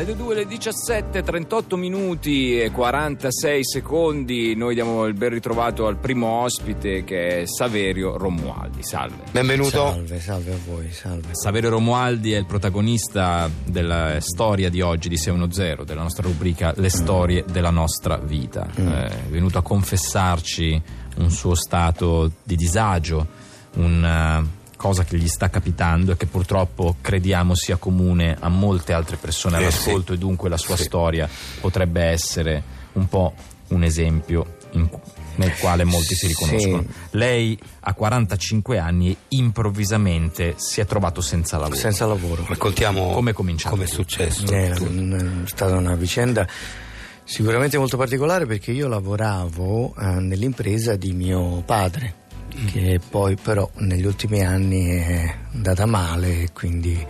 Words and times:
Radio 0.00 0.14
2 0.14 0.34
le 0.34 0.46
17, 0.46 1.22
38 1.22 1.76
minuti 1.76 2.58
e 2.58 2.70
46 2.70 3.62
secondi. 3.62 4.56
Noi 4.56 4.72
diamo 4.72 5.04
il 5.04 5.12
ben 5.12 5.28
ritrovato 5.28 5.86
al 5.86 5.98
primo 5.98 6.26
ospite 6.26 7.04
che 7.04 7.42
è 7.42 7.44
Saverio 7.44 8.16
Romualdi. 8.16 8.82
Salve. 8.82 9.24
Benvenuto. 9.30 9.90
Salve, 9.90 10.18
salve 10.18 10.52
a 10.54 10.56
voi, 10.66 10.90
salve. 10.90 11.28
Saverio 11.32 11.68
Romualdi 11.68 12.32
è 12.32 12.38
il 12.38 12.46
protagonista 12.46 13.50
della 13.66 14.18
storia 14.20 14.70
di 14.70 14.80
oggi 14.80 15.10
di 15.10 15.18
610, 15.18 15.84
della 15.84 16.00
nostra 16.00 16.22
rubrica 16.22 16.72
Le 16.76 16.88
storie 16.88 17.44
della 17.52 17.68
nostra 17.68 18.16
vita. 18.16 18.70
È 18.74 19.28
venuto 19.28 19.58
a 19.58 19.62
confessarci 19.62 20.82
un 21.18 21.30
suo 21.30 21.54
stato 21.54 22.32
di 22.42 22.56
disagio, 22.56 23.26
una 23.74 24.42
cosa 24.80 25.04
che 25.04 25.18
gli 25.18 25.28
sta 25.28 25.50
capitando 25.50 26.12
e 26.12 26.16
che 26.16 26.24
purtroppo 26.24 26.96
crediamo 27.02 27.54
sia 27.54 27.76
comune 27.76 28.34
a 28.40 28.48
molte 28.48 28.94
altre 28.94 29.18
persone 29.18 29.58
Eh, 29.58 29.60
all'ascolto 29.60 30.12
sì. 30.12 30.14
e 30.14 30.18
dunque 30.18 30.48
la 30.48 30.56
sua 30.56 30.76
Sì. 30.76 30.84
storia 30.84 31.28
potrebbe 31.60 32.02
essere 32.02 32.62
un 32.94 33.06
po' 33.06 33.34
un 33.68 33.82
esempio 33.84 34.56
in 34.72 34.88
nel 35.36 35.56
quale 35.58 35.84
molti 35.84 36.14
si 36.14 36.26
riconoscono. 36.26 36.82
Sì. 36.82 36.88
Lei 37.12 37.58
ha 37.80 37.94
45 37.94 38.78
anni 38.78 39.16
improvvisamente 39.28 40.54
si 40.56 40.80
è 40.80 40.86
trovato 40.86 41.20
senza 41.20 41.56
lavoro. 41.56 41.76
Senza 41.76 42.04
lavoro. 42.06 42.44
Raccontiamo 42.46 43.10
Come 43.12 43.30
è 43.30 43.32
cominciato 43.34 43.74
come 43.74 43.86
è 43.86 43.88
successo. 43.88 44.44
È 44.46 44.72
un- 44.80 45.42
è 45.44 45.48
stata 45.48 45.76
una 45.76 45.94
vicenda 45.94 46.46
sicuramente 47.24 47.78
molto 47.78 47.96
particolare 47.96 48.44
perché 48.46 48.72
io 48.72 48.88
lavoravo 48.88 49.94
eh, 49.98 50.04
nell'impresa 50.20 50.96
di 50.96 51.12
mio 51.12 51.62
padre, 51.64 52.14
che 52.66 53.00
poi 53.08 53.36
però 53.36 53.68
negli 53.76 54.04
ultimi 54.06 54.44
anni 54.44 54.86
è 54.88 55.34
andata 55.54 55.86
male 55.86 56.42
e 56.42 56.48
quindi 56.52 57.04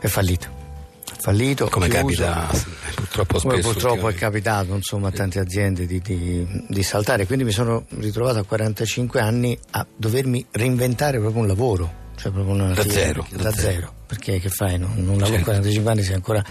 è 0.00 0.06
fallito. 0.06 0.56
È 1.04 1.20
fallito, 1.20 1.68
Come 1.68 1.88
chiuso. 1.88 2.22
capita 2.24 2.46
purtroppo 2.94 3.38
Come 3.40 3.54
spesso. 3.54 3.68
purtroppo 3.72 4.08
è 4.08 4.14
capitato 4.14 4.74
insomma, 4.74 5.08
a 5.08 5.10
tante 5.10 5.40
aziende 5.40 5.86
di, 5.86 6.00
di- 6.00 6.64
di 6.68 6.82
saltare, 6.82 7.26
quindi 7.26 7.44
mi 7.44 7.50
sono 7.50 7.84
ritrovato 7.98 8.38
a 8.38 8.44
45 8.44 9.20
anni 9.20 9.58
a 9.72 9.86
dovermi 9.96 10.46
reinventare 10.52 11.18
proprio 11.18 11.40
un 11.42 11.48
lavoro, 11.48 11.92
cioè 12.16 12.30
proprio 12.30 12.54
una 12.54 12.72
Da 12.72 12.82
zero, 12.88 13.26
da, 13.30 13.42
da 13.44 13.50
zero. 13.52 13.70
zero. 13.72 13.92
perché 14.06 14.38
che 14.38 14.48
fai? 14.48 14.78
Non, 14.78 14.92
non 14.96 15.18
lavoro 15.18 15.24
a 15.24 15.28
Certo. 15.28 15.44
45 15.44 15.90
anni, 15.90 16.02
sei 16.02 16.14
ancora 16.14 16.44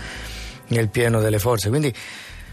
nel 0.67 0.89
pieno 0.89 1.21
delle 1.21 1.39
forze, 1.39 1.69
quindi 1.69 1.93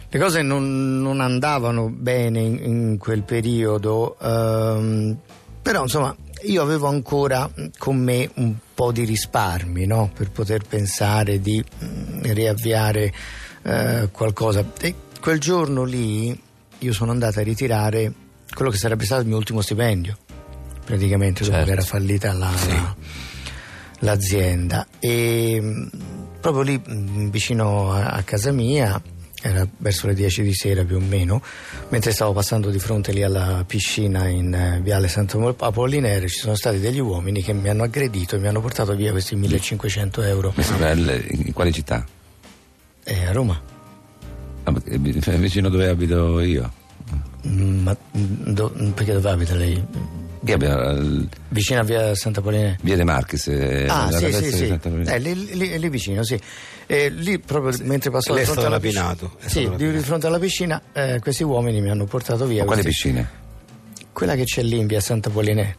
le 0.09 0.19
cose 0.21 0.43
non, 0.43 1.01
non 1.03 1.21
andavano 1.21 1.89
bene 1.89 2.41
in, 2.41 2.59
in 2.63 2.99
quel 2.99 3.23
periodo, 3.23 4.17
ehm, 4.21 5.17
però 5.65 5.83
insomma 5.83 6.15
io 6.43 6.61
avevo 6.61 6.89
ancora 6.89 7.51
con 7.79 7.97
me 7.97 8.31
un 8.35 8.55
po' 8.75 8.93
di 8.93 9.05
risparmi 9.05 9.87
no? 9.87 10.11
per 10.15 10.31
poter 10.31 10.63
pensare 10.69 11.41
di 11.41 11.65
mm, 11.85 12.21
riavviare 12.25 13.11
eh, 13.63 14.09
qualcosa. 14.13 14.63
E 14.79 14.95
quel 15.23 15.41
giorno 15.41 15.85
lì 15.85 16.39
io 16.79 16.93
sono 16.93 17.13
andato 17.13 17.41
a 17.41 17.43
ritirare 17.43 18.13
quello 18.55 18.71
che 18.71 18.77
sarebbe 18.77 19.07
stato 19.07 19.23
il 19.23 19.29
mio 19.29 19.39
ultimo 19.39 19.63
stipendio, 19.63 20.19
praticamente 20.85 21.45
dopo 21.45 21.53
Certo. 21.57 21.67
che 21.67 21.73
era 21.73 21.83
fallita 21.83 22.33
la, 22.35 22.53
Sì. 22.55 22.69
la- 22.69 22.95
l'azienda. 24.01 24.87
E 24.99 25.59
mh, 25.63 25.89
proprio 26.41 26.63
lì 26.63 26.83
vicino 27.31 27.93
a, 27.93 28.11
a 28.11 28.23
casa 28.23 28.53
mia, 28.53 29.01
era 29.47 29.67
verso 29.77 30.07
le 30.07 30.15
10 30.15 30.43
di 30.43 30.55
sera 30.55 30.85
più 30.85 30.97
o 30.97 31.01
meno, 31.01 31.43
mentre 31.91 32.13
stavo 32.13 32.33
passando 32.33 32.71
di 32.71 32.79
fronte 32.79 33.13
lì 33.13 33.23
alla 33.23 33.63
piscina 33.67 34.27
in 34.27 34.55
eh, 34.55 34.81
Viale 34.83 35.07
Santo 35.09 35.55
Apollinare, 35.59 36.29
ci 36.29 36.39
sono 36.39 36.55
stati 36.55 36.79
degli 36.81 36.99
uomini 36.99 37.43
che 37.43 37.53
mi 37.53 37.69
hanno 37.69 37.83
aggredito 37.83 38.37
e 38.37 38.39
mi 38.39 38.49
hanno 38.49 38.63
portato 38.63 38.95
via 38.97 39.11
questi 39.11 39.37
1500 39.37 40.23
euro 40.23 40.51
Questo 40.53 40.77
è 40.79 40.91
il- 40.93 41.27
in 41.47 41.53
quale 41.53 41.73
città? 41.73 42.07
eh, 43.05 43.27
a 43.27 43.33
Roma. 43.33 43.61
Ah, 44.63 44.73
perché 44.73 44.93
è 45.31 45.37
vicino 45.39 45.69
dove 45.69 45.89
abito 45.89 46.41
io. 46.41 46.73
Mm, 47.47 47.83
Ma 47.83 47.95
mm, 48.17 48.25
do- 48.55 48.73
perché 48.95 49.13
dove 49.13 49.29
abita 49.29 49.55
lei? 49.55 49.85
Abito 50.53 50.73
al- 50.73 51.29
Vicino 51.49 51.81
a 51.81 51.83
Via 51.85 52.15
Santa 52.15 52.41
Apollinare? 52.41 52.79
via 52.83 52.97
De 52.97 53.05
Marchis. 53.05 53.47
eh, 53.49 53.87
Ah, 53.89 54.11
sì, 54.13 54.33
sì, 54.33 54.51
sì. 54.53 54.79
Eh, 55.07 55.19
lì, 55.19 55.55
lì- 55.57 55.79
lì 55.79 55.89
vicino, 55.89 56.23
sì. 56.23 56.39
E 56.87 57.09
lì 57.09 57.39
proprio 57.39 57.77
mentre 57.85 58.11
passavo 58.11 58.39
di 58.39 58.45
fronte 58.45 58.67
alla 58.67 58.79
piscina. 58.81 59.17
Sì, 59.47 59.71
di, 59.77 59.99
fronte 60.01 60.27
alla 60.27 60.39
piscina, 60.39 60.83
eh, 60.93 61.19
questi 61.21 61.43
uomini 61.45 61.81
mi 61.81 61.89
hanno 61.91 62.05
portato 62.05 62.45
via. 62.47 62.61
Ma 62.61 62.67
quale 62.67 62.83
piscina? 62.83 63.29
Quella 64.13 64.35
che 64.35 64.45
c'è 64.45 64.63
lì 64.63 64.79
in 64.79 64.87
via 64.87 65.01
Santa 65.01 65.29
Apollinare. 65.31 65.77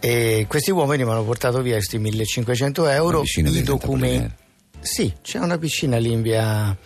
E 0.00 0.44
questi 0.48 0.70
uomini 0.70 1.04
mi 1.04 1.10
hanno 1.10 1.24
portato 1.24 1.62
via 1.62 1.74
questi 1.74 1.98
1500 1.98 2.86
euro. 2.88 3.22
I 3.24 3.62
documenti. 3.62 4.32
Sì, 4.80 5.12
c'è 5.22 5.38
una 5.38 5.58
piscina 5.58 5.96
lì 5.98 6.12
in 6.12 6.22
via, 6.22 6.76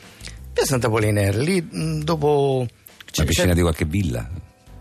via 0.54 0.65
Santa 0.65 0.87
Apollinare. 0.87 1.37
Lì 1.38 1.60
mh, 1.60 2.03
dopo. 2.04 2.66
c'è- 3.10 3.21
Una 3.22 3.27
piscina 3.27 3.54
di 3.54 3.60
qualche 3.60 3.84
villa? 3.84 4.28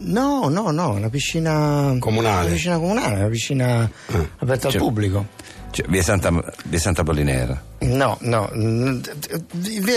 No, 0.02 0.50
no, 0.50 0.72
no, 0.72 0.92
una 0.92 1.10
piscina 1.10 1.96
Comunale. 2.00 2.46
Una 2.46 2.54
piscina 2.54 2.78
comunale, 2.78 3.16
una 3.20 3.28
piscina 3.28 3.92
Ah. 4.08 4.26
aperta 4.38 4.68
al 4.68 4.74
Cioè- 4.74 4.82
pubblico. 4.82 5.26
Cioè, 5.72 5.86
via 5.90 6.02
Santa, 6.02 6.32
via 6.66 6.80
Santa 6.80 7.02
Apollinare. 7.02 7.62
No, 7.82 8.18
no, 8.22 8.52
mm, 8.54 9.00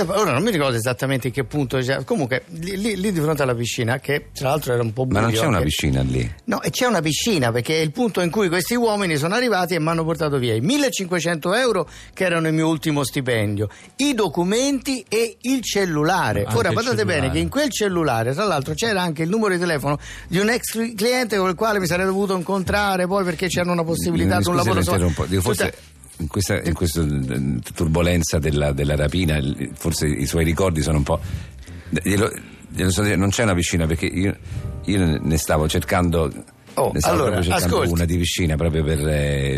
ora 0.06 0.32
non 0.32 0.42
mi 0.42 0.52
ricordo 0.52 0.76
esattamente 0.76 1.26
in 1.28 1.32
che 1.32 1.42
punto, 1.42 1.80
comunque 2.04 2.44
lì, 2.60 2.76
lì- 2.76 2.96
lì 2.96 3.10
di 3.10 3.20
fronte 3.20 3.42
alla 3.42 3.56
piscina, 3.56 3.98
che 3.98 4.28
tra 4.32 4.50
l'altro 4.50 4.72
era 4.74 4.82
un 4.82 4.92
po' 4.92 5.04
buio. 5.04 5.20
Ma 5.20 5.26
non 5.26 5.34
c'è 5.34 5.46
una 5.46 5.58
che- 5.58 5.64
piscina 5.64 6.00
lì? 6.02 6.32
No, 6.44 6.62
e 6.62 6.70
c'è 6.70 6.86
una 6.86 7.00
piscina 7.00 7.50
perché 7.50 7.78
è 7.78 7.80
il 7.80 7.90
punto 7.90 8.20
in 8.20 8.30
cui 8.30 8.48
questi 8.48 8.74
uomini 8.76 9.16
sono 9.16 9.34
arrivati 9.34 9.74
e 9.74 9.80
mi 9.80 9.88
hanno 9.88 10.04
portato 10.04 10.38
via 10.38 10.54
i 10.54 10.60
1500 10.60 11.54
euro 11.54 11.88
che 12.14 12.24
erano 12.24 12.46
il 12.46 12.54
mio 12.54 12.68
ultimo 12.68 13.02
stipendio, 13.04 13.68
i 13.96 14.14
documenti 14.14 15.04
e 15.08 15.36
il 15.40 15.60
cellulare. 15.62 16.42
Ora 16.42 16.70
guardate 16.70 16.98
cellulare. 16.98 17.04
bene 17.20 17.30
che 17.32 17.38
in 17.38 17.48
quel 17.48 17.70
cellulare, 17.70 18.32
tra 18.32 18.44
l'altro, 18.44 18.74
c'era 18.74 19.02
anche 19.02 19.22
il 19.24 19.28
numero 19.28 19.54
di 19.54 19.58
telefono 19.58 19.98
di 20.28 20.38
un 20.38 20.50
ex 20.50 20.94
cliente 20.94 21.36
con 21.36 21.48
il 21.48 21.56
quale 21.56 21.80
mi 21.80 21.86
sarei 21.88 22.06
dovuto 22.06 22.36
incontrare 22.36 23.06
poi 23.08 23.24
perché 23.24 23.48
c'era 23.48 23.72
una 23.72 23.82
possibilità 23.84 24.36
Mi 24.36 24.42
di 24.42 24.48
un 24.50 24.54
lavoro 24.56 24.74
la 24.76 24.82
solo- 24.82 25.08
forse 25.08 25.64
Tutta- 25.64 25.90
in 26.22 26.28
questa, 26.28 26.60
in 26.62 26.72
questa 26.74 27.02
eh, 27.02 27.58
turbolenza 27.74 28.38
della, 28.38 28.72
della 28.72 28.96
rapina, 28.96 29.38
forse 29.74 30.06
i 30.06 30.26
suoi 30.26 30.44
ricordi 30.44 30.80
sono 30.82 30.98
un 30.98 31.02
po'. 31.04 31.20
Glielo- 31.90 32.32
glielo 32.74 32.90
so 32.90 33.02
dire, 33.02 33.16
non 33.16 33.28
c'è 33.28 33.42
una 33.42 33.54
piscina 33.54 33.86
perché 33.86 34.06
io, 34.06 34.34
io 34.86 35.18
ne 35.20 35.36
stavo 35.36 35.68
cercando. 35.68 36.32
Oh, 36.74 36.90
allora, 37.02 37.42
cercando 37.42 37.66
ascolti. 37.76 37.92
una 37.92 38.04
di 38.06 38.16
piscina 38.16 38.56
proprio 38.56 38.82
per, 38.82 39.06
eh, 39.06 39.56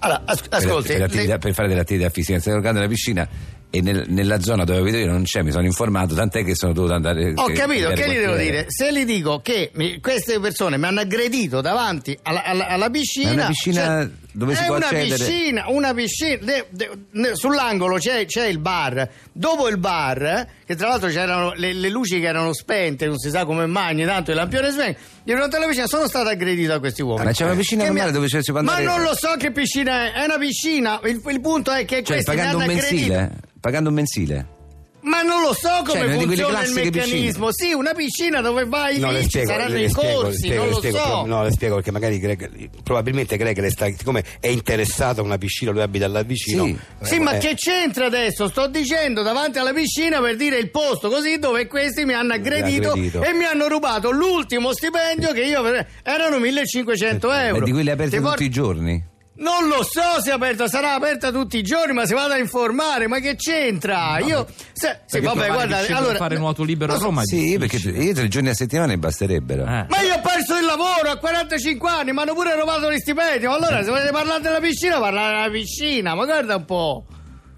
Allora, 0.00 0.22
as- 0.26 0.42
per- 0.42 0.82
per, 0.82 1.02
attività- 1.02 1.32
le- 1.32 1.38
per 1.38 1.54
fare 1.54 1.68
dell'attività 1.68 2.10
fisica. 2.10 2.38
Stavo 2.38 2.56
cercando 2.56 2.80
una 2.80 2.88
piscina 2.88 3.26
e 3.70 3.80
nel- 3.80 4.04
nella 4.08 4.40
zona 4.40 4.64
dove 4.64 4.80
abito 4.80 4.96
io 4.96 5.06
non 5.06 5.22
c'è, 5.22 5.42
mi 5.42 5.52
sono 5.52 5.64
informato, 5.64 6.14
tant'è 6.14 6.44
che 6.44 6.54
sono 6.56 6.72
dovuto 6.72 6.92
andare. 6.94 7.32
Ho 7.36 7.44
che- 7.46 7.52
capito, 7.52 7.88
che 7.90 8.08
gli 8.10 8.16
devo 8.18 8.36
dire? 8.36 8.64
Se 8.68 8.92
gli 8.92 9.04
dico 9.04 9.40
che 9.42 9.70
mi- 9.74 10.00
queste 10.00 10.40
persone 10.40 10.76
mi 10.76 10.86
hanno 10.86 11.00
aggredito 11.00 11.60
davanti 11.60 12.18
alla, 12.22 12.42
alla- 12.44 12.66
alla 12.66 12.90
piscina. 12.90 13.28
Ma 13.28 13.34
una 13.34 13.46
piscina 13.46 13.84
cioè, 14.02 14.08
dove 14.32 14.54
si 14.56 14.62
è 14.62 14.66
può 14.66 14.76
una 14.76 14.86
accedere? 14.86 15.24
piscina, 15.24 15.64
una 15.68 15.94
piscina. 15.94 16.38
de- 16.42 16.66
de- 16.70 16.90
ne- 17.12 17.34
sull'angolo 17.36 17.96
c'è, 17.98 18.26
c'è 18.26 18.46
il 18.46 18.58
bar. 18.58 19.08
Dopo 19.32 19.68
il 19.68 19.78
bar, 19.78 20.46
che 20.66 20.74
tra 20.74 20.88
l'altro 20.88 21.08
c'erano 21.08 21.52
le, 21.54 21.72
le 21.72 21.88
luci 21.90 22.18
che 22.18 22.26
erano 22.26 22.52
spente, 22.52 23.06
non 23.06 23.18
si 23.18 23.30
sa 23.30 23.44
come 23.44 23.66
mai, 23.66 23.94
ogni 23.94 24.04
tanto 24.04 24.30
il 24.32 24.36
lampione 24.36 24.70
spento. 24.72 24.98
Di 25.22 25.32
fronte 25.32 25.56
alla 25.56 25.66
piscina 25.66 25.86
sono 25.86 26.08
stato 26.08 26.28
aggredito 26.28 26.72
da 26.72 26.78
questi 26.80 27.02
uomini. 27.02 27.24
Ma 27.26 27.32
c'è 27.32 27.44
una 27.44 27.54
piscina 27.54 27.82
mi 27.82 27.88
normale 27.90 28.10
ha- 28.10 28.14
dove 28.14 28.28
ci 28.28 28.38
si 28.42 28.50
può 28.50 28.62
Ma 28.62 28.72
andare- 28.74 28.84
non 28.98 29.02
lo 29.06 29.14
so 29.14 29.34
che 29.38 29.52
piscina 29.52 30.06
è, 30.06 30.12
è 30.12 30.24
una 30.24 30.38
piscina. 30.38 31.00
Il, 31.04 31.20
il 31.24 31.40
punto 31.40 31.70
è 31.70 31.84
che 31.84 32.02
Cioè, 32.02 32.14
questi 32.16 32.30
mi 32.30 32.36
pagando 32.36 32.58
hanno 32.62 32.72
un 32.72 32.78
aggredito. 32.78 33.48
Pagando 33.60 33.90
un 33.90 33.94
mensile? 33.94 34.58
Ma 35.02 35.22
non 35.22 35.40
lo 35.40 35.54
so 35.54 35.82
come 35.86 36.00
Cioè, 36.00 36.08
di 36.18 36.26
quelle 36.26 36.42
funziona 36.42 36.62
il 36.62 36.72
meccanismo. 36.72 37.48
Sì, 37.52 37.72
una 37.72 37.94
piscina 37.94 38.40
dove 38.42 38.66
vai 38.66 38.98
No, 38.98 39.08
lì, 39.08 39.14
le 39.14 39.22
ci 39.22 39.28
spiego, 39.28 39.50
saranno 39.50 39.74
le 39.74 39.84
i 39.84 39.88
spiego, 39.88 40.20
corsi, 40.20 40.36
spiego, 40.38 40.62
non 40.62 40.68
lo 40.70 40.76
spiego, 40.76 40.98
so. 40.98 41.24
no, 41.26 41.42
le 41.42 41.50
spiego 41.52 41.74
perché 41.76 41.90
magari 41.90 42.18
Greg, 42.18 42.70
probabilmente 42.82 43.36
Greg 43.38 43.58
le 43.58 43.70
sta, 43.70 43.86
siccome 43.86 44.24
è 44.40 44.48
interessato 44.48 45.22
a 45.22 45.24
una 45.24 45.38
piscina, 45.38 45.70
lui 45.70 45.80
abita 45.80 46.06
là 46.06 46.22
vicino. 46.22 46.66
Sì. 46.66 46.78
Sì, 47.00 47.18
ma 47.18 47.32
che 47.38 47.54
c'entra 47.54 48.06
adesso? 48.06 48.48
Sto 48.48 48.66
dicendo 48.66 49.22
davanti 49.22 49.58
alla 49.58 49.72
piscina 49.72 50.20
per 50.20 50.36
dire 50.36 50.58
il 50.58 50.70
posto 50.70 51.08
così 51.08 51.38
dove 51.38 51.66
questi 51.66 52.04
mi 52.04 52.12
hanno 52.12 52.34
aggredito, 52.34 52.90
aggredito. 52.90 53.22
e 53.22 53.32
mi 53.32 53.44
hanno 53.44 53.68
rubato 53.68 54.10
l'ultimo 54.10 54.74
stipendio 54.74 55.32
che 55.32 55.44
io 55.44 55.62
erano 56.02 56.38
1500 56.38 57.32
euro. 57.32 57.58
Ma 57.58 57.64
di 57.64 57.72
quelli 57.72 57.90
aperti 57.90 58.18
Ti 58.18 58.22
tutti 58.22 58.44
i 58.44 58.50
giorni? 58.50 59.02
Non 59.40 59.68
lo 59.68 59.82
so 59.82 60.20
se 60.22 60.30
è 60.30 60.34
aperta, 60.34 60.68
sarà 60.68 60.92
aperta 60.92 61.32
tutti 61.32 61.56
i 61.56 61.62
giorni, 61.62 61.94
ma 61.94 62.04
si 62.04 62.12
vada 62.12 62.34
a 62.34 62.38
informare, 62.38 63.06
ma 63.06 63.20
che 63.20 63.36
c'entra? 63.36 64.18
Io 64.18 64.46
se, 64.72 65.00
Perché 65.10 65.26
vabbè, 65.26 65.48
guarda, 65.48 65.78
allora 65.96 66.16
fare 66.16 66.36
nuoto 66.36 66.62
libero 66.62 66.92
a 66.92 66.96
no, 66.96 67.04
Roma 67.04 67.22
Sì, 67.24 67.56
perché 67.58 67.76
io 67.88 68.12
tre 68.12 68.28
giorni 68.28 68.50
a 68.50 68.54
settimana 68.54 68.88
ne 68.88 68.98
basterebbero. 68.98 69.62
Eh. 69.62 69.86
Ma 69.88 70.00
io 70.02 70.16
ho 70.16 70.20
perso 70.20 70.58
il 70.58 70.66
lavoro 70.66 71.10
a 71.10 71.16
45 71.16 71.88
anni, 71.88 72.12
mi 72.12 72.20
hanno 72.20 72.34
pure 72.34 72.54
rubato 72.54 72.92
gli 72.92 72.98
stipendio. 72.98 73.54
Allora, 73.54 73.82
se 73.82 73.88
volete 73.88 74.10
parlare 74.10 74.42
della 74.42 74.60
piscina, 74.60 75.00
parlare 75.00 75.36
della 75.36 75.50
piscina, 75.50 76.14
ma 76.14 76.24
guarda 76.26 76.56
un 76.56 76.64
po'. 76.66 77.06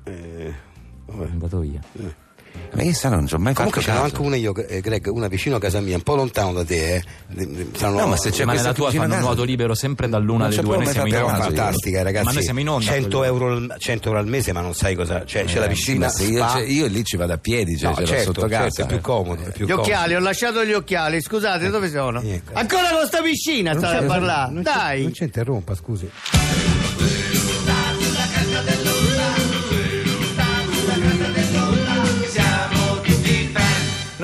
Eh, 0.05 0.55
vabbè. 1.06 1.31
Vado 1.34 1.58
via. 1.58 1.81
Ma 2.74 2.82
io 2.82 2.92
non 3.10 3.26
ci 3.26 3.34
ho 3.34 3.38
mai 3.38 3.52
Comunque 3.52 3.80
fatto 3.82 3.92
ce 3.92 3.98
n'ho 3.98 4.02
caso. 4.02 4.14
anche 4.16 4.20
una 4.26 4.36
io, 4.36 4.54
eh, 4.66 4.80
Greg, 4.80 5.06
una 5.08 5.28
vicino 5.28 5.56
a 5.56 5.60
casa 5.60 5.80
mia, 5.80 5.96
un 5.96 6.02
po' 6.02 6.14
lontano 6.14 6.54
da 6.54 6.64
te, 6.64 6.94
eh. 6.96 7.02
No, 7.80 8.06
ma 8.06 8.16
se 8.16 8.30
c'è 8.30 8.44
ma 8.46 8.54
nella 8.54 8.72
tua 8.72 8.90
fanno 8.90 9.08
casa- 9.14 9.20
nuoto 9.20 9.44
libero 9.44 9.74
sempre 9.74 10.08
dall'una 10.08 10.46
alle 10.46 10.56
due, 10.56 10.76
noi 10.78 10.86
siamo 10.86 11.06
in 11.06 11.16
onda. 11.16 11.36
fantastica 11.42 12.02
ragazzi 12.02 12.24
Ma 12.26 12.32
noi 12.32 12.42
siamo 12.42 12.60
in 12.60 12.69
onda. 12.70 12.84
100 12.92 13.19
quello. 13.19 13.24
euro, 13.24 13.46
al, 13.56 13.74
100 13.78 14.08
euro 14.08 14.19
al 14.20 14.26
mese 14.26 14.52
ma 14.52 14.60
non 14.62 14.72
sai 14.74 14.94
cosa 14.94 15.24
cioè, 15.26 15.44
c'è 15.44 15.58
la 15.58 15.66
Eh, 15.66 15.69
sì, 15.69 15.74
piscina 15.74 16.06
ma 16.06 16.12
se 16.12 16.24
io, 16.24 16.48
cioè, 16.48 16.62
io 16.62 16.86
lì 16.86 17.04
ci 17.04 17.16
vado 17.16 17.32
a 17.34 17.38
piedi, 17.38 17.76
cioè, 17.76 17.90
No, 17.90 17.94
ce 17.96 18.00
l'ho 18.00 18.06
certo, 18.06 18.24
sotto 18.24 18.48
certo, 18.48 18.64
casa. 18.64 18.82
è 18.82 18.86
più 18.86 19.00
comodo, 19.02 19.42
è 19.42 19.50
più 19.52 19.64
Gli 19.66 19.69
comodo. 19.69 19.82
occhiali, 19.82 20.14
ho 20.14 20.20
lasciato 20.20 20.64
gli 20.64 20.72
occhiali, 20.72 21.20
scusate, 21.20 21.69
dove 21.69 21.90
sono? 21.90 22.20
Niente. 22.20 22.52
Ancora 22.54 22.88
con 22.90 23.06
sta 23.06 23.20
piscina 23.20 23.76
state 23.76 23.96
a 23.96 24.06
parlare, 24.06 24.50
non 24.52 24.62
c'è- 24.62 24.72
dai! 24.72 25.02
non 25.02 25.12
ci 25.12 25.22
interrompa 25.24 25.74
scusi 25.74 26.08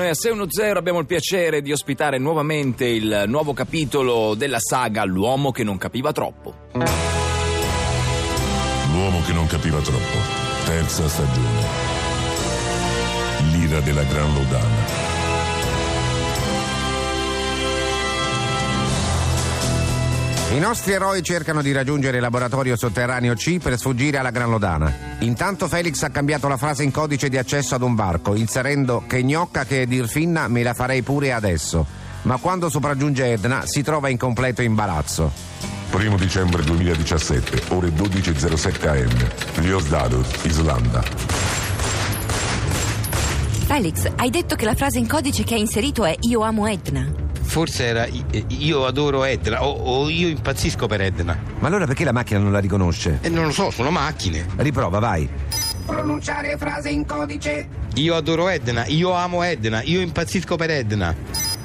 a 0.09 0.13
610 0.13 0.77
abbiamo 0.77 0.99
il 0.99 1.05
piacere 1.05 1.61
di 1.61 1.71
ospitare 1.71 2.17
nuovamente 2.17 2.85
il 2.85 3.25
nuovo 3.27 3.53
capitolo 3.53 4.33
della 4.35 4.59
saga 4.59 5.03
L'uomo 5.03 5.51
che 5.51 5.63
non 5.63 5.77
capiva 5.77 6.11
troppo. 6.11 6.53
L'uomo 8.91 9.21
che 9.25 9.33
non 9.33 9.47
capiva 9.47 9.79
troppo. 9.79 10.17
Terza 10.65 11.07
stagione. 11.07 11.87
L'ira 13.51 13.79
della 13.81 14.03
Gran 14.03 14.33
Lodana. 14.33 15.08
I 20.51 20.57
nostri 20.57 20.93
eroi 20.93 21.21
cercano 21.21 21.61
di 21.61 21.71
raggiungere 21.71 22.17
il 22.17 22.23
laboratorio 22.23 22.75
sotterraneo 22.75 23.35
C 23.35 23.59
per 23.59 23.77
sfuggire 23.77 24.17
alla 24.17 24.31
Gran 24.31 24.49
Lodana. 24.49 24.91
Intanto 25.19 25.67
Felix 25.67 26.01
ha 26.01 26.09
cambiato 26.09 26.47
la 26.47 26.57
frase 26.57 26.81
in 26.81 26.89
codice 26.89 27.29
di 27.29 27.37
accesso 27.37 27.75
ad 27.75 27.83
un 27.83 27.93
barco, 27.93 28.33
inserendo 28.33 29.03
che 29.05 29.23
gnocca 29.23 29.65
che 29.65 29.83
è 29.83 29.85
dir 29.85 30.07
finna 30.07 30.47
me 30.47 30.63
la 30.63 30.73
farei 30.73 31.03
pure 31.03 31.33
adesso. 31.33 31.85
Ma 32.23 32.37
quando 32.37 32.67
sopraggiunge 32.67 33.31
Edna 33.31 33.61
si 33.67 33.83
trova 33.83 34.09
in 34.09 34.17
completo 34.17 34.63
imbarazzo. 34.63 35.31
Primo 35.91 36.17
dicembre 36.17 36.63
2017, 36.63 37.65
ore 37.69 37.89
12.07 37.89 38.87
am. 38.87 39.63
Liosdado, 39.63 40.25
Islanda. 40.41 41.03
Felix, 43.67 44.11
hai 44.15 44.31
detto 44.31 44.55
che 44.55 44.65
la 44.65 44.73
frase 44.73 44.97
in 44.97 45.07
codice 45.07 45.43
che 45.43 45.53
hai 45.53 45.59
inserito 45.59 46.05
è 46.05 46.15
Io 46.21 46.41
amo 46.41 46.65
Edna. 46.65 47.28
Forse 47.49 47.85
era 47.85 48.05
eh, 48.05 48.45
io 48.49 48.85
adoro 48.85 49.23
Edna 49.23 49.63
o, 49.65 49.71
o 49.71 50.09
io 50.09 50.27
impazzisco 50.27 50.85
per 50.87 51.01
Edna 51.01 51.37
Ma 51.59 51.67
allora 51.67 51.85
perché 51.85 52.03
la 52.03 52.11
macchina 52.11 52.39
non 52.39 52.51
la 52.51 52.59
riconosce? 52.59 53.17
e 53.21 53.29
non 53.29 53.45
lo 53.45 53.51
so 53.51 53.71
sono 53.71 53.89
macchine 53.91 54.45
Riprova, 54.57 54.99
vai. 54.99 55.27
Pronunciare 55.85 56.55
frase 56.57 56.89
in 56.89 57.05
codice. 57.05 57.67
io 57.95 58.15
adoro 58.15 58.47
Edna 58.47 58.85
io 58.85 59.11
amo 59.13 59.41
Edna 59.43 59.81
io 59.81 59.99
impazzisco 59.99 60.55
per 60.55 60.69
Edna 60.69 61.15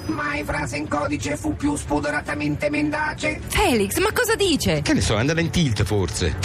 Mai 0.06 0.42
frase 0.44 0.76
in 0.76 0.88
codice 0.88 1.36
fu 1.36 1.56
più 1.56 1.76
spudoratamente 1.76 2.69
mendace. 2.69 3.40
Felix, 3.48 3.98
ma 4.00 4.12
cosa 4.12 4.34
dice? 4.34 4.81
che 4.82 4.92
ne 4.94 5.00
so 5.00 5.16
è 5.16 5.19
andata 5.20 5.40
in 5.40 5.50
tilt 5.50 5.82
forse 5.84 6.36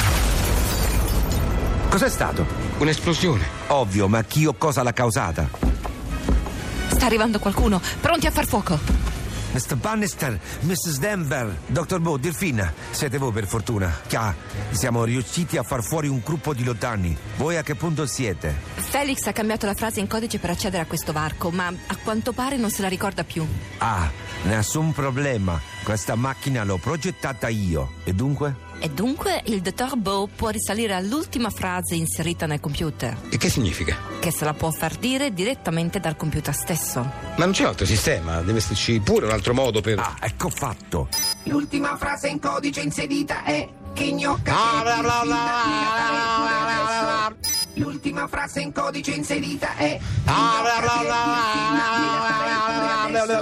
Cos'è 1.90 2.10
stato? 2.10 2.46
un'esplosione 2.78 3.44
Ovvio, 3.68 4.08
ma 4.08 4.24
chi 4.24 4.46
o 4.46 4.54
cosa 4.58 4.84
l'ha 4.84 4.94
causata? 4.94 5.48
Sta 6.88 7.06
arrivando 7.06 7.40
qualcuno, 7.40 7.82
pronti 8.02 8.28
a 8.28 8.32
far 8.32 8.46
fuoco. 8.46 8.78
Mr. 9.52 9.76
Bannister, 9.76 10.40
Mrs. 10.62 11.00
Denver, 11.00 11.58
Dr. 11.68 12.00
Bo, 12.00 12.18
Delfina, 12.18 12.72
siete 12.92 13.18
voi 13.18 13.32
per 13.32 13.48
fortuna. 13.48 13.92
Chià, 14.08 14.36
siamo 14.72 15.04
riusciti 15.04 15.58
a 15.58 15.64
far 15.64 15.84
fuori 15.84 16.08
un 16.08 16.22
gruppo 16.24 16.54
di 16.54 16.64
lontani. 16.64 17.18
Voi 17.38 17.58
a 17.58 17.64
che 17.64 17.76
punto 17.76 18.06
siete? 18.06 18.56
Felix 18.76 19.26
ha 19.26 19.32
cambiato 19.32 19.66
la 19.66 19.74
frase 19.74 20.00
in 20.00 20.08
codice 20.08 20.38
per 20.40 20.52
accedere 20.52 20.84
a 20.84 20.86
questo 20.86 21.12
varco, 21.12 21.50
ma 21.50 21.68
a 21.68 21.98
quanto 22.04 22.32
pare 22.32 22.58
non 22.58 22.70
se 22.70 22.82
la 22.82 22.88
ricorda 22.90 23.24
più. 23.24 23.46
Ah, 23.80 24.10
nessun 24.44 24.92
problema. 24.94 25.60
Questa 25.84 26.16
macchina 26.16 26.64
l'ho 26.64 26.78
progettata 26.78 27.48
io. 27.48 27.94
E 28.04 28.14
dunque? 28.14 28.68
E 28.82 28.90
dunque 28.90 29.42
il 29.46 29.60
dottor 29.62 29.98
Bo 29.98 30.30
può 30.34 30.48
risalire 30.50 30.94
all'ultima 30.94 31.50
frase 31.50 31.96
inserita 31.96 32.46
nel 32.46 32.60
computer, 32.62 33.18
e 33.30 33.36
che 33.38 33.50
significa? 33.50 33.98
che 34.20 34.32
se 34.32 34.46
la 34.46 34.54
può 34.54 34.72
far 34.72 34.96
dire 34.96 35.34
direttamente 35.34 36.00
dal 36.00 36.16
computer 36.16 36.54
stesso. 36.56 37.02
ma 37.38 37.44
non 37.46 37.52
c'è 37.52 37.66
altro 37.66 37.86
sistema 37.86 38.40
deve 38.42 38.58
esserci 38.60 39.00
pure 39.02 39.26
un 39.26 39.32
altro 39.32 39.54
modo 39.54 39.82
per 39.82 40.00
Ah, 40.00 40.16
ecco 40.22 40.50
fatto. 40.50 41.08
L'ultima 41.44 41.98
frase 41.98 42.28
in 42.30 42.40
codice 42.40 42.80
inserita 42.82 43.44
è 43.44 43.68
che 43.94 44.12
gnocca 44.12 44.54
che 44.54 44.92
è 44.92 45.00
più 45.00 45.10
finna, 45.10 46.00
me 46.00 46.12
la 46.12 46.20
farei 46.36 46.36
pure 46.36 46.54
adesso. 47.36 47.68
L'ultima 47.74 48.28
frase 48.28 48.62
in 48.62 48.72
codice 48.74 49.12
inserita 49.12 49.76
è 49.76 50.00
che 50.00 50.32
gnocca 50.32 50.80
che 50.82 50.88
è 50.88 50.92
più 50.92 51.00
finna, 51.54 52.00
me 52.00 52.06
la 52.06 52.12
farei 52.38 53.12
pure 53.12 53.20
adesso. 53.20 53.38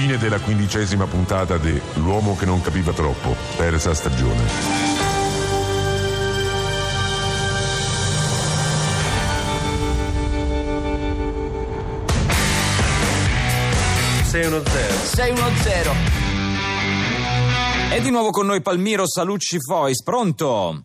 Fine 0.00 0.16
della 0.16 0.40
quindicesima 0.40 1.04
puntata 1.04 1.58
di 1.58 1.78
L'uomo 1.96 2.34
che 2.34 2.46
non 2.46 2.62
capiva 2.62 2.90
troppo. 2.90 3.36
Terza 3.58 3.92
stagione. 3.92 4.42
E 17.92 18.00
di 18.00 18.10
nuovo 18.10 18.30
con 18.30 18.46
noi 18.46 18.62
Palmiro 18.62 19.06
Salucci 19.06 19.58
Fois, 19.60 20.02
pronto? 20.02 20.84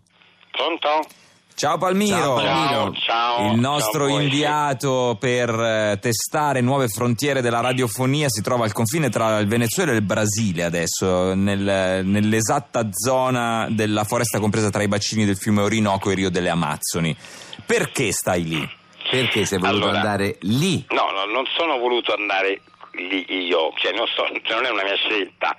Pronto? 0.50 1.25
Ciao 1.56 1.78
Palmiro. 1.78 2.38
Ciao, 2.38 2.92
ciao, 2.92 3.52
Il 3.54 3.58
nostro 3.58 4.08
ciao 4.08 4.20
inviato 4.20 5.16
per 5.18 5.48
eh, 5.48 5.98
testare 6.02 6.60
nuove 6.60 6.86
frontiere 6.88 7.40
della 7.40 7.60
radiofonia 7.60 8.26
si 8.28 8.42
trova 8.42 8.64
al 8.66 8.72
confine 8.74 9.08
tra 9.08 9.38
il 9.38 9.46
Venezuela 9.48 9.92
e 9.92 9.94
il 9.94 10.02
Brasile 10.02 10.64
adesso, 10.64 11.32
nel- 11.32 12.04
nell'esatta 12.04 12.86
zona 12.92 13.68
della 13.70 14.04
foresta 14.04 14.38
compresa 14.38 14.68
tra 14.68 14.82
i 14.82 14.88
bacini 14.88 15.24
del 15.24 15.38
fiume 15.38 15.62
Orinoco 15.62 16.10
e 16.10 16.12
il 16.12 16.18
Rio 16.18 16.30
delle 16.30 16.50
Amazzoni. 16.50 17.16
Perché 17.64 18.12
stai 18.12 18.44
lì? 18.44 18.70
Perché 19.10 19.46
sei 19.46 19.58
voluto 19.58 19.84
Allora. 19.84 19.98
andare 20.00 20.36
lì? 20.40 20.84
No, 20.90 21.04
no, 21.10 21.24
non 21.32 21.46
sono 21.56 21.78
voluto 21.78 22.12
andare 22.12 22.60
lì 22.96 23.46
io, 23.46 23.72
cioè 23.76 23.92
non, 23.92 24.06
so- 24.06 24.28
non 24.48 24.64
è 24.64 24.70
una 24.70 24.82
mia 24.82 24.96
scelta, 24.96 25.56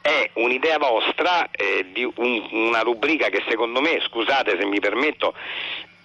è 0.00 0.30
un'idea 0.34 0.78
vostra 0.78 1.50
eh, 1.50 1.86
di 1.92 2.04
un- 2.16 2.48
una 2.50 2.80
rubrica 2.80 3.28
che 3.28 3.42
secondo 3.48 3.80
me, 3.80 4.00
scusate 4.00 4.56
se 4.58 4.64
mi 4.66 4.80
permetto, 4.80 5.34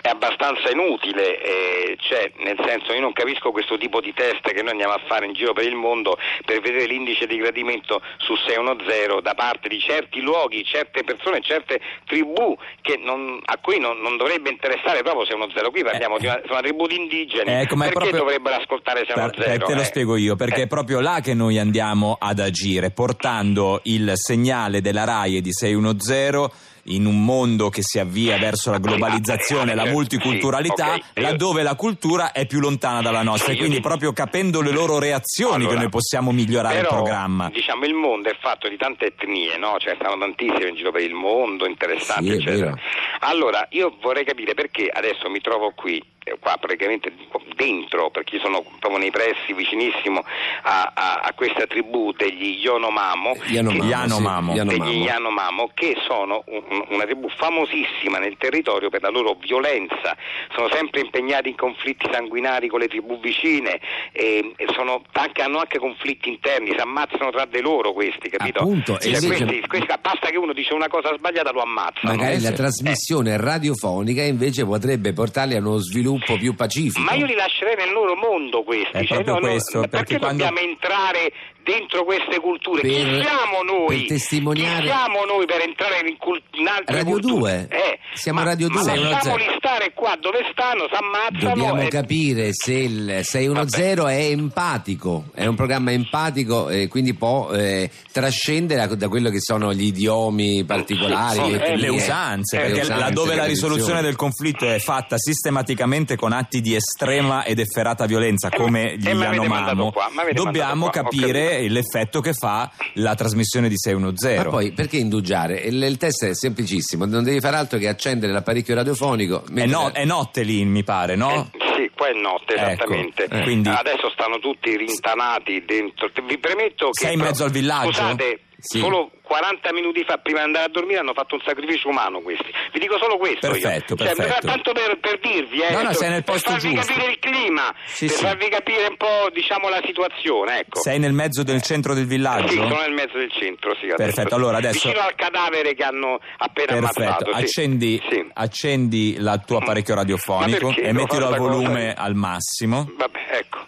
è 0.06 0.10
abbastanza 0.10 0.70
inutile, 0.70 1.42
eh, 1.42 1.98
cioè 2.00 2.30
nel 2.44 2.58
senso 2.64 2.94
io 2.94 3.00
non 3.02 3.12
capisco 3.12 3.50
questo 3.52 3.76
tipo 3.76 4.00
di 4.02 4.14
test 4.14 4.42
che 4.54 4.62
noi 4.62 4.70
andiamo 4.70 4.94
a 4.94 5.02
fare 5.08 5.26
in 5.26 5.34
giro 5.34 5.52
per 5.54 5.66
il 5.66 5.74
mondo 5.74 6.16
per 6.46 6.62
vedere 6.62 6.86
l'indice 6.86 7.26
di 7.26 7.38
gradimento 7.38 8.02
su 8.18 8.36
610 8.36 9.22
da 9.24 9.34
parte 9.34 9.68
di 9.68 9.80
certi 9.80 10.22
luoghi, 10.22 10.64
certe 10.64 11.04
persone, 11.04 11.42
certe 11.42 11.80
tribù 12.06 12.56
che 12.82 13.00
non- 13.02 13.42
a 13.46 13.58
cui 13.58 13.80
non, 13.80 13.98
non 14.00 14.16
dovrebbe 14.18 14.52
interessare 14.52 15.02
proprio 15.02 15.26
610, 15.26 15.72
qui 15.72 15.84
parliamo 15.84 16.20
di 16.20 16.28
una, 16.28 16.40
una 16.50 16.62
tribù 16.62 16.86
di 16.86 16.98
indigeni, 16.98 17.50
Ecco, 17.50 17.76
perché 17.76 17.94
proprio- 17.94 18.18
dovrebbero 18.20 18.56
ascoltare 18.58 19.00
Per- 19.06 19.16
610? 19.16 19.58
per- 19.58 19.68
te 19.68 19.74
lo 19.74 19.82
Eh, 19.82 19.86
spiego 19.86 20.16
io, 20.18 20.36
perché 20.36 20.62
è 20.64 20.68
proprio 20.68 21.00
là 21.00 21.20
che 21.24 21.34
noi 21.34 21.58
andiamo 21.58 22.16
ad 22.20 22.38
agire, 22.38 22.92
portando 22.92 23.80
il 23.86 24.12
segnale 24.14 24.82
della 24.82 25.04
RAI 25.04 25.38
e 25.38 25.42
di 25.42 25.52
610 25.52 26.74
in 26.88 27.06
un 27.06 27.24
mondo 27.24 27.70
che 27.70 27.82
si 27.82 28.00
avvia 28.00 28.38
verso 28.38 28.72
la 28.72 28.78
globalizzazione 28.80 29.72
e 29.72 29.76
la 29.76 29.84
Certo, 29.84 29.98
multiculturalità, 29.98 30.98
laddove 31.14 31.64
la 31.64 31.76
cultura 31.76 32.32
è 32.32 32.46
più 32.46 32.60
lontana 32.60 33.02
dalla 33.02 33.24
nostra. 33.24 33.54
E 33.54 33.58
quindi 33.58 33.80
proprio 33.80 34.14
capendo 34.14 34.62
le 34.62 34.72
loro 34.72 35.00
reazioni 35.00 35.64
che 35.64 35.70
Allora, 35.70 35.80
noi 35.82 35.90
possiamo 35.90 36.32
migliorare 36.32 36.76
però, 36.82 36.90
il 36.90 36.96
programma. 36.96 37.50
Diciamo 37.50 37.86
il 37.86 37.94
mondo 37.94 38.30
è 38.30 38.38
fatto 38.40 38.68
di 38.68 38.78
tante 38.78 39.06
etnie, 39.08 39.58
no? 39.58 39.78
Cioè 39.80 39.96
stanno 39.96 40.18
tantissime 40.18 40.70
in 40.70 40.76
giro 40.76 40.92
per 40.92 41.02
il 41.02 41.14
mondo, 41.14 41.66
interessanti, 41.66 42.30
Sì, 42.30 42.36
eccetera. 42.36 42.74
Allora, 43.22 43.66
io 43.72 43.98
vorrei 44.02 44.26
capire 44.26 44.54
perché 44.54 44.90
adesso 44.92 45.30
mi 45.30 45.42
trovo 45.42 45.72
qui, 45.76 45.98
eh, 45.98 46.15
qua 46.40 46.58
praticamente 46.60 47.12
dentro, 47.56 48.10
perché 48.10 48.40
sono 48.40 48.64
proprio 48.80 48.98
nei 49.00 49.12
pressi, 49.12 49.54
vicinissimo 49.54 50.24
a, 50.64 50.92
a- 50.94 51.20
a 51.24 51.34
questa 51.34 51.68
tribù 51.68 52.12
degli 52.14 52.60
Yonomamo, 52.62 53.36
Yanomamo, 53.48 53.80
che- 53.82 53.86
Yanomamo. 53.88 54.52
sì, 54.52 54.58
Yanomamo. 54.58 54.90
degli 54.92 55.02
Yanomamo, 55.04 55.72
che 55.74 55.96
sono 56.08 56.44
un- 56.48 56.86
una 56.90 57.04
tribù 57.06 57.30
famosissima 57.30 58.18
nel 58.18 58.36
territorio 58.38 58.90
per 58.90 59.02
la 59.02 59.10
loro 59.10 59.36
violenza, 59.40 60.16
sono 60.56 60.68
sempre 60.70 61.02
impegnati 61.02 61.50
in 61.50 61.56
conflitti 61.56 62.08
sanguinari 62.12 62.68
con 62.68 62.80
le 62.80 62.88
tribù 62.88 63.20
vicine, 63.20 63.80
e, 64.12 64.54
e 64.56 64.66
sono 64.74 65.04
anche- 65.14 65.42
hanno 65.44 65.60
anche 65.60 65.78
conflitti 65.80 66.30
interni, 66.30 66.72
si 66.72 66.78
ammazzano 66.82 67.30
tra 67.32 67.46
di 67.46 67.62
loro 67.62 67.94
questi, 67.94 68.30
capito? 68.30 68.60
Appunto, 68.60 68.98
Cioè, 68.98 69.14
invece- 69.14 69.28
questi- 69.46 69.68
questi- 69.68 69.94
basta 70.02 70.30
che 70.30 70.38
uno 70.38 70.54
dice 70.54 70.74
una 70.74 70.88
cosa 70.88 71.14
sbagliata 71.16 71.52
lo 71.52 71.62
ammazzano. 71.62 72.16
Magari 72.16 72.36
Eh, 72.36 72.42
la 72.42 72.50
sì. 72.50 72.56
trasmissione 72.56 73.38
radiofonica 73.38 74.24
invece 74.24 74.66
potrebbe 74.66 75.14
portarli 75.14 75.56
a 75.56 75.60
uno 75.60 75.78
sviluppo 75.78 76.14
più 76.20 76.56
pacifico. 76.56 77.02
Ma 77.02 77.14
io 77.14 77.26
li 77.26 77.36
lascerei 77.36 77.76
nel 77.76 77.92
loro 77.92 78.16
mondo 78.16 78.64
questi. 78.64 78.98
È 78.98 79.04
cioè, 79.06 79.24
proprio 79.24 79.34
no, 79.34 79.40
no, 79.40 79.48
questo, 79.48 79.80
perché, 79.82 79.98
perché 79.98 80.18
quando- 80.20 80.44
dobbiamo 80.44 80.68
entrare 80.68 81.34
dentro 81.66 82.06
queste 82.06 82.40
culture. 82.40 82.82
Per- 82.82 82.92
chi 82.92 83.22
siamo 83.26 83.64
noi? 83.66 83.98
per 83.98 84.08
testimoniare- 84.08 84.82
Chi 84.82 84.88
siamo 84.88 85.26
noi 85.26 85.46
per 85.46 85.62
entrare 85.62 86.08
in, 86.08 86.18
cult- 86.18 86.44
in 86.54 86.68
altre 86.68 86.96
Radio 86.98 87.12
culture? 87.20 87.68
2? 87.68 87.78
Eh, 87.78 88.00
Siamo 88.14 88.40
ma, 88.40 88.46
Radio 88.46 88.70
ma 88.70 88.82
2. 88.84 88.98
lasciamoli 89.00 89.44
stare 89.58 89.92
qua 89.94 90.16
dove 90.22 90.40
stanno, 90.52 90.88
si 90.88 90.96
ammazzano. 90.96 91.54
Dobbiamo 91.56 91.82
e- 91.82 91.88
capire 91.90 92.50
se 92.54 92.74
il 92.74 93.20
610 93.24 94.06
è 94.14 94.30
empatico, 94.32 95.26
è 95.34 95.46
un 95.48 95.56
programma 95.56 95.92
empatico 95.92 96.70
e 96.70 96.88
quindi 96.88 97.14
può 97.16 97.52
eh, 97.52 97.90
trascendere 98.12 98.96
da, 98.96 99.08
quello 99.10 99.30
che 99.30 99.40
sono 99.42 99.74
gli 99.74 99.86
idiomi 99.88 100.64
particolari, 100.64 101.40
Sì, 101.40 101.44
sì, 101.46 101.52
le, 101.52 101.66
eh, 101.66 101.78
le 101.78 101.88
usanze, 101.90 102.56
eh, 102.58 102.60
perché 102.60 102.76
le 102.76 102.82
usanze, 102.84 103.04
laddove 103.04 103.36
la 103.36 103.46
risoluzione 103.46 104.02
del 104.02 104.16
conflitto 104.16 104.70
è 104.70 104.80
fatta 104.80 105.18
sistematicamente 105.18 106.16
con 106.16 106.32
atti 106.32 106.62
di 106.62 106.76
estrema 106.76 107.44
ed 107.44 107.60
efferata 107.60 108.06
violenza 108.06 108.50
Eh, 108.50 108.56
come 108.58 108.94
eh, 108.94 108.98
gli 108.98 109.08
mandato 109.14 109.34
Yanomamo, 109.44 109.94
dobbiamo 110.34 110.90
qua, 110.90 111.02
capire 111.04 111.55
l'effetto 111.68 112.22
che 112.22 112.34
fa 112.34 112.72
la 112.96 113.16
trasmissione 113.16 113.68
di 113.70 113.76
610. 113.78 114.38
Ma 114.44 114.50
poi 114.50 114.72
perché 114.72 114.98
indugiare? 114.98 115.60
Il, 115.60 115.82
il 115.82 115.98
test 115.98 116.26
è 116.26 116.34
semplicissimo, 116.36 117.06
non 117.06 117.24
devi 117.24 117.40
fare 117.40 117.56
altro 117.58 117.78
che 117.78 117.88
accendere 117.88 118.32
l'apparecchio 118.32 118.76
radiofonico. 118.76 119.44
è, 119.54 119.66
no- 119.66 119.92
è 119.92 120.06
notte 120.06 120.44
lì, 120.44 120.64
mi 120.66 120.84
pare, 120.84 121.16
no? 121.16 121.32
Eh, 121.52 121.58
sì, 121.76 121.92
qua 121.96 122.08
è 122.10 122.14
notte, 122.14 122.54
Ecco, 122.56 122.66
esattamente. 122.66 123.24
eh, 123.26 123.42
quindi- 123.44 123.70
Adesso 123.70 124.10
stanno 124.12 124.40
tutti 124.40 124.76
rintanati 124.76 125.64
dentro. 125.66 126.10
Vi 126.28 126.38
premetto 126.38 126.90
che. 126.92 127.06
Sei 127.06 127.14
in 127.14 127.20
mezzo 127.22 127.44
al 127.44 127.52
villaggio? 127.52 127.92
Scusate, 127.92 128.40
Sì. 128.60 128.80
solo 128.80 129.12
40 129.22 129.74
minuti 129.74 130.04
fa, 130.06 130.18
prima 130.18 130.40
di 130.40 130.46
andare 130.46 130.66
a 130.66 130.70
dormire, 130.70 131.00
hanno 131.00 131.14
fatto 131.14 131.36
un 131.36 131.42
sacrificio 131.46 131.90
umano 131.90 132.22
questi. 132.22 132.46
Vi 132.72 132.80
dico 132.80 132.98
solo 132.98 133.18
questo. 133.18 133.50
Perfetto, 133.50 133.94
io. 133.94 134.06
Cioè, 134.06 134.16
perfetto. 134.16 134.48
tanto 134.48 134.72
per, 134.72 134.98
per 135.00 135.20
dirvi, 135.20 135.60
eh, 135.62 135.72
No, 135.72 135.82
no, 135.82 135.88
per- 135.88 135.96
sei 135.96 136.10
nel 136.10 136.24
posto 136.24 136.52
per 136.52 136.60
farvi 136.62 136.76
giusto. 136.76 136.94
capire 136.94 137.12
il 137.12 137.20
clima, 137.20 137.76
Sì, 137.86 138.06
per 138.08 138.16
sì. 138.16 138.24
farvi 138.24 138.50
capire 138.50 138.88
un 138.88 138.98
po' 138.98 139.30
diciamo, 139.34 139.70
la 139.70 139.82
situazione. 139.86 140.60
Ecco. 140.60 140.80
Sei 140.80 141.00
nel 141.00 141.14
mezzo 141.14 141.44
del 141.44 141.62
centro 141.62 141.94
del 141.94 142.06
villaggio? 142.06 142.48
Sì, 142.50 142.56
sono 142.56 142.80
nel 142.80 142.92
mezzo 142.94 143.18
del 143.18 143.32
centro, 143.32 143.74
sì. 143.76 143.86
adesso. 143.90 143.96
Perfetto, 143.98 144.36
allora 144.36 144.58
adesso- 144.58 144.88
Vicino 144.88 145.04
al 145.06 145.16
cadavere 145.16 145.74
che 145.74 145.84
hanno 145.84 146.20
appena 146.38 146.74
Perfetto, 146.74 147.02
ammazzato. 147.02 147.32
accendi, 147.32 148.02
accendi 148.34 149.14
il 149.16 149.44
tuo 149.46 149.58
apparecchio 149.58 149.96
radiofonico 149.96 150.70
e 150.76 150.92
mettilo 150.94 151.28
al 151.28 151.34
sta 151.34 151.38
cosa? 151.42 151.52
volume 151.52 151.94
al 151.94 152.14
massimo. 152.16 152.90
Vabbè, 152.96 153.20
ecco. 153.32 153.60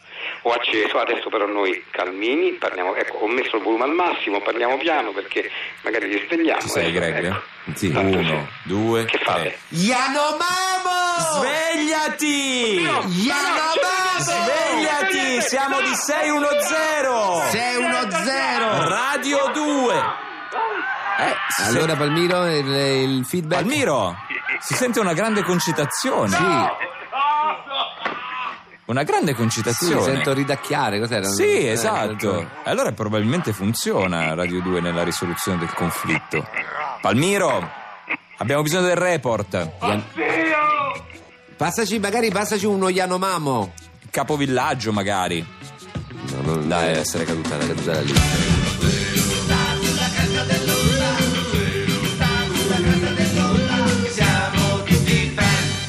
Ho 0.44 0.52
acceso, 0.52 1.00
adesso 1.00 1.30
però 1.30 1.46
noi 1.46 1.84
calmini, 1.92 2.52
parliamo, 2.54 2.96
ecco, 2.96 3.18
ho 3.18 3.28
messo 3.28 3.58
il 3.58 3.64
volume 3.64 3.84
al 3.86 3.92
massimo, 3.92 4.40
parliamo 4.42 4.78
piano 4.78 5.12
perché 5.12 5.50
magari 5.82 6.08
li 6.08 6.24
svegliamo. 6.26 6.62
Ci 6.62 6.70
sei, 6.70 6.88
ecco, 6.88 7.00
Greg? 7.00 7.26
ecco. 7.26 7.42
Sì. 7.74 7.92
Tanto 7.92 8.18
Uno, 8.18 8.28
sì. 8.64 8.70
due, 8.70 9.06
Che 9.06 9.18
fate? 9.24 9.58
Yanomamo! 9.70 10.96
Svegliati! 11.42 12.80
Yanomamo! 12.82 14.20
Svegliati! 14.20 15.42
Siamo 15.42 15.82
di 15.82 15.94
610! 15.94 17.50
610! 17.52 18.90
Radio 18.90 19.52
2! 19.54 19.96
Eh, 21.20 21.36
si 21.50 21.62
Allora 21.64 21.96
Palmiro, 21.96 22.46
il, 22.46 22.68
il 22.68 23.26
feedback? 23.26 23.62
Palmiro, 23.64 24.16
si 24.60 24.76
sente 24.76 25.00
una 25.00 25.14
grande 25.14 25.42
concitazione. 25.44 26.30
Sì, 26.30 26.44
Una 28.88 29.04
grande 29.04 29.32
sì, 29.32 29.38
concitazione. 29.38 30.02
sento 30.02 30.34
ridacchiare, 30.34 31.00
cos'era? 31.00 31.28
Sì, 31.28 31.44
Eh, 31.44 31.72
esatto. 31.72 32.50
Allora 32.64 32.92
probabilmente 32.94 33.52
funziona 33.52 34.34
Radio 34.34 34.62
2 34.62 34.80
nella 34.80 35.04
risoluzione 35.04 35.58
del 35.60 35.74
conflitto. 35.74 36.48
Palmiro, 37.02 37.70
abbiamo 38.38 38.62
bisogno 38.62 38.88
del 38.88 38.96
report. 38.96 39.70
Yan- 39.82 40.04
Passaci, 41.58 42.00
magari 42.00 42.30
passaci 42.32 42.66
uno 42.66 42.88
Yanomamo. 42.90 43.74
Capovillaggio 44.10 44.92
magari. 44.94 45.46
No, 46.32 46.42
non 46.54 46.68
Dai, 46.68 46.88
deve 46.88 47.00
essere 47.00 47.26
caduta, 47.26 47.58
è 47.58 47.68
caduta 47.68 47.92
la 47.94 48.02
lista. 48.02 48.47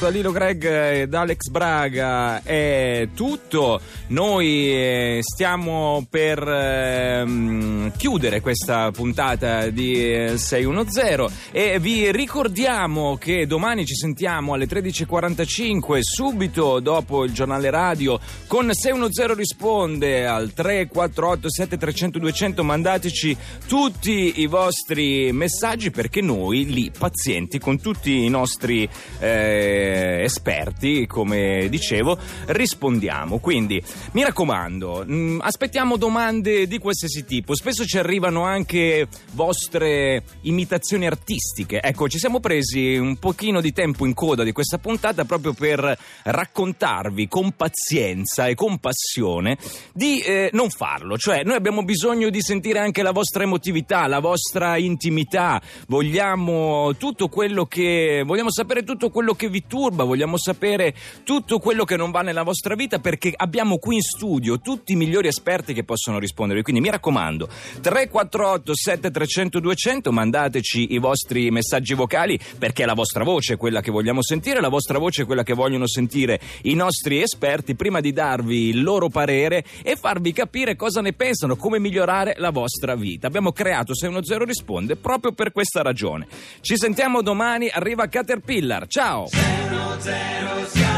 Da 0.09 0.15
Lilo 0.15 0.31
Greg 0.31 0.65
ed 0.65 1.13
Alex 1.13 1.49
Braga 1.49 2.41
è 2.41 3.09
tutto. 3.13 3.79
Noi 4.07 4.73
eh, 4.73 5.19
stiamo 5.21 6.07
per 6.09 6.41
ehm, 6.41 7.91
chiudere 7.95 8.41
questa 8.41 8.89
puntata 8.89 9.69
di 9.69 10.13
eh, 10.13 10.37
610 10.39 11.51
e 11.51 11.79
vi 11.79 12.11
ricordiamo 12.11 13.17
che 13.17 13.45
domani 13.45 13.85
ci 13.85 13.93
sentiamo 13.93 14.53
alle 14.53 14.65
13.45 14.65 15.99
subito 15.99 16.79
dopo 16.79 17.23
il 17.23 17.31
giornale 17.31 17.69
radio 17.69 18.19
con 18.47 18.73
610 18.73 19.35
risponde 19.35 20.25
al 20.25 20.53
348 20.53 21.51
7300 21.51 22.17
200 22.17 22.63
mandateci 22.63 23.37
tutti 23.67 24.41
i 24.41 24.47
vostri 24.47 25.31
messaggi 25.33 25.91
perché 25.91 26.21
noi 26.21 26.65
lì 26.65 26.91
pazienti 26.97 27.59
con 27.59 27.79
tutti 27.79 28.23
i 28.23 28.29
nostri 28.29 28.89
eh, 29.19 29.97
esperti 30.23 31.05
come 31.05 31.67
dicevo 31.69 32.17
rispondiamo. 32.47 33.39
Quindi 33.39 33.81
mi 34.13 34.23
raccomando 34.23 35.03
mh, 35.05 35.39
aspettiamo 35.41 35.97
domande 35.97 36.67
di 36.67 36.77
qualsiasi 36.77 37.25
tipo. 37.25 37.55
Spesso 37.55 37.85
ci 37.85 37.97
arrivano 37.97 38.43
anche 38.43 39.07
vostre 39.31 40.23
imitazioni 40.41 41.05
artistiche. 41.05 41.81
Ecco 41.81 42.07
ci 42.07 42.17
siamo 42.17 42.39
presi 42.39 42.95
un 42.95 43.17
pochino 43.17 43.61
di 43.61 43.71
tempo 43.71 44.05
in 44.05 44.13
coda 44.13 44.43
di 44.43 44.51
questa 44.51 44.77
puntata 44.77 45.25
proprio 45.25 45.53
per 45.53 45.97
raccontarvi 46.23 47.27
con 47.27 47.51
pazienza 47.51 48.47
e 48.47 48.55
con 48.55 48.79
passione 48.79 49.57
di 49.93 50.19
eh, 50.21 50.49
non 50.53 50.69
farlo. 50.69 51.17
Cioè 51.17 51.43
noi 51.43 51.55
abbiamo 51.55 51.83
bisogno 51.83 52.29
di 52.29 52.41
sentire 52.41 52.79
anche 52.79 53.01
la 53.01 53.11
vostra 53.11 53.43
emotività 53.43 54.07
la 54.07 54.19
vostra 54.19 54.77
intimità. 54.77 55.61
Vogliamo 55.87 56.95
tutto 56.97 57.29
quello 57.29 57.65
che 57.65 58.23
vogliamo 58.25 58.51
sapere 58.51 58.83
tutto 58.83 59.09
quello 59.09 59.33
che 59.33 59.49
vi 59.49 59.63
turba 59.65 59.88
vogliamo 59.89 60.37
sapere 60.37 60.93
tutto 61.23 61.59
quello 61.59 61.83
che 61.83 61.95
non 61.95 62.11
va 62.11 62.21
nella 62.21 62.43
vostra 62.43 62.75
vita 62.75 62.99
perché 62.99 63.33
abbiamo 63.35 63.77
qui 63.77 63.95
in 63.95 64.01
studio 64.01 64.59
tutti 64.59 64.93
i 64.93 64.95
migliori 64.95 65.27
esperti 65.27 65.73
che 65.73 65.83
possono 65.83 66.19
rispondere. 66.19 66.61
Quindi 66.61 66.81
mi 66.81 66.89
raccomando 66.89 67.47
348 67.81 68.75
7300 68.75 69.59
200 69.59 70.11
mandateci 70.11 70.93
i 70.93 70.97
vostri 70.97 71.51
messaggi 71.51 71.93
vocali 71.93 72.39
perché 72.57 72.83
è 72.83 72.85
la 72.85 72.93
vostra 72.93 73.23
voce 73.23 73.57
quella 73.57 73.81
che 73.81 73.91
vogliamo 73.91 74.21
sentire 74.23 74.61
la 74.61 74.69
vostra 74.69 74.97
voce 74.97 75.23
è 75.23 75.25
quella 75.25 75.43
che 75.43 75.53
vogliono 75.53 75.87
sentire 75.87 76.39
i 76.63 76.73
nostri 76.73 77.21
esperti 77.21 77.75
prima 77.75 77.99
di 77.99 78.11
darvi 78.11 78.69
il 78.69 78.81
loro 78.81 79.09
parere 79.09 79.63
e 79.83 79.95
farvi 79.95 80.31
capire 80.31 80.75
cosa 80.75 81.01
ne 81.01 81.13
pensano 81.13 81.55
come 81.55 81.79
migliorare 81.79 82.35
la 82.37 82.51
vostra 82.51 82.95
vita. 82.95 83.27
Abbiamo 83.27 83.51
creato 83.51 83.93
610 83.95 84.45
risponde 84.45 84.95
proprio 84.95 85.33
per 85.33 85.51
questa 85.51 85.81
ragione. 85.81 86.27
Ci 86.61 86.77
sentiamo 86.77 87.21
domani 87.21 87.69
arriva 87.69 88.07
Caterpillar. 88.07 88.87
Ciao 88.87 89.27
610 89.69 90.88